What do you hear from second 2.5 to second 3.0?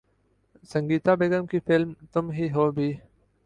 ہو‘ بھی